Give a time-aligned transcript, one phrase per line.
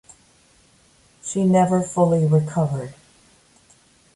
[1.21, 2.95] She never fully recovered.